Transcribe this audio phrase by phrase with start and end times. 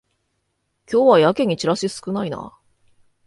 [0.91, 2.57] 今日はやけにチラシ少ないな